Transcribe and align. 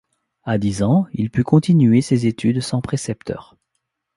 À 0.45 0.57
dix 0.57 0.81
ans, 0.81 1.05
il 1.13 1.29
put 1.29 1.43
continuer 1.43 2.01
ses 2.01 2.25
études 2.25 2.59
sans 2.61 2.81
précepteur. 2.81 3.55